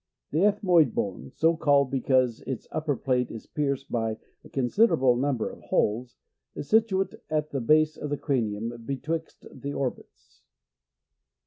The 0.31 0.39
ethmoid 0.45 0.95
bone, 0.95 1.29
so 1.29 1.55
called 1.55 1.91
because 1.91 2.41
its 2.47 2.67
upper 2.71 2.95
plate 2.95 3.29
is 3.29 3.45
pierced 3.45 3.91
by 3.91 4.17
a 4.43 4.49
con 4.49 4.63
siderable 4.63 5.15
number 5.15 5.47
of 5.47 5.61
holes, 5.61 6.17
is 6.55 6.69
situate 6.69 7.13
at 7.29 7.51
the 7.51 7.61
base 7.61 7.97
of 7.97 8.09
the 8.09 8.17
cranium 8.17 8.73
betwixt 8.83 9.45
the 9.53 9.73
orbits. 9.75 10.41